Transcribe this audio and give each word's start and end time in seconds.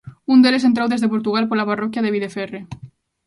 Un 0.33 0.37
deles 0.43 0.67
entrou 0.69 0.87
desde 0.89 1.11
Portugal 1.13 1.45
pola 1.47 1.69
parroquia 1.69 2.03
de 2.03 2.13
Videferre. 2.17 2.61